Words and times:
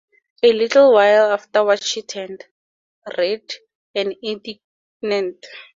A 0.41 0.51
little 0.51 0.91
while 0.93 1.25
afterwards 1.31 1.85
she 1.85 2.01
returned, 2.01 2.43
red 3.19 3.43
and 3.93 4.15
indignant. 4.23 5.45